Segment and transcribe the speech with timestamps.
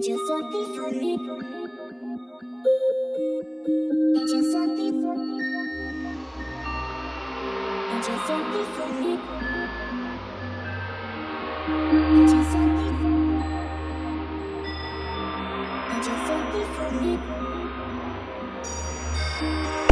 [0.00, 1.18] just for me.
[4.14, 4.88] It's just for me.
[7.90, 9.18] It's just for me.
[12.20, 12.86] It's just for me.
[16.04, 16.90] Just for
[19.82, 19.87] me.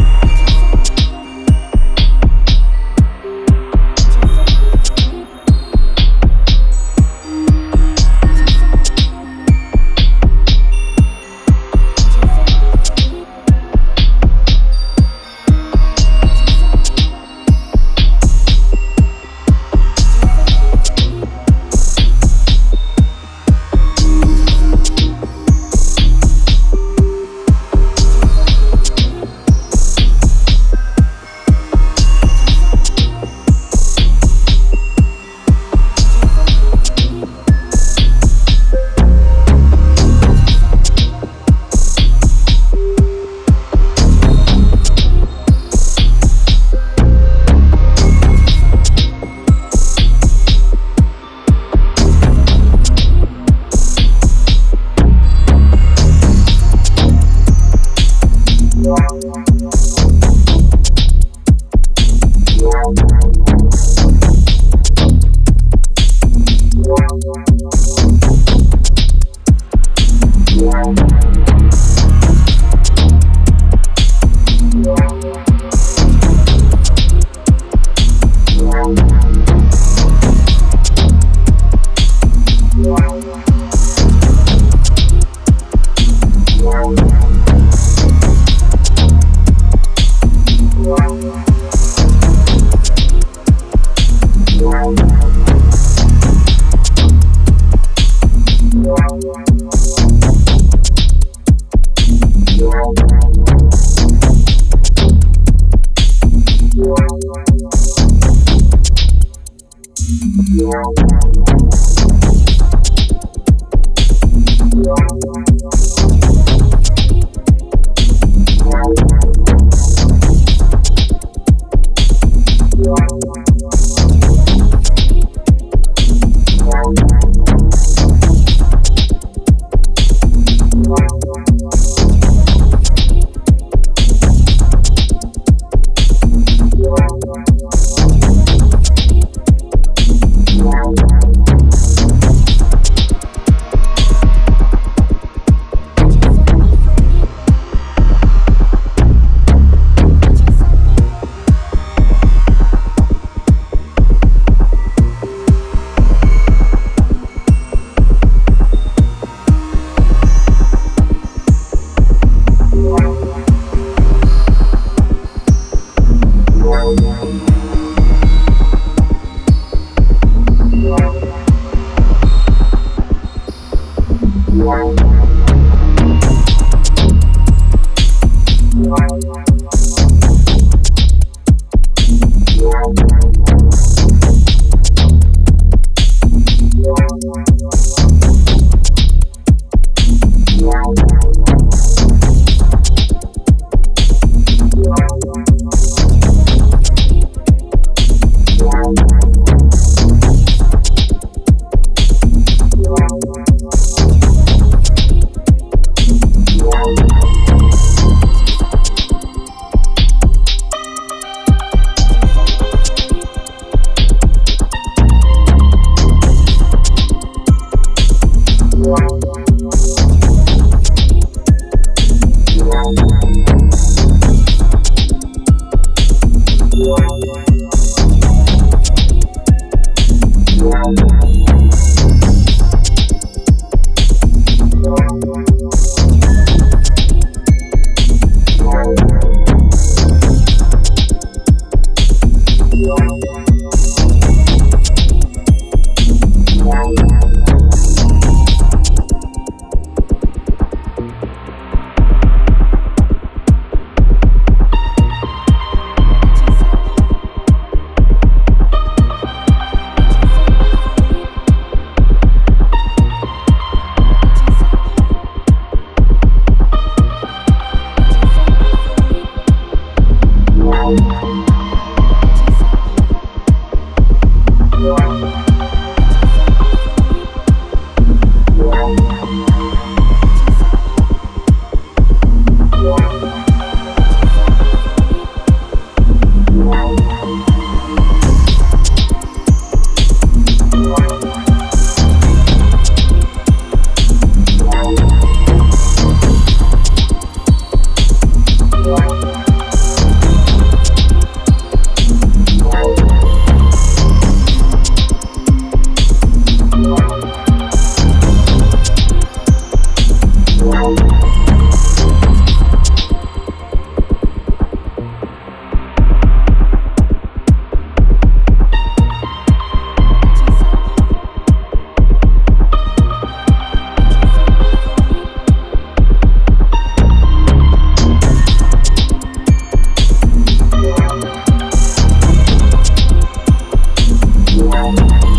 [334.59, 335.36] Thank you.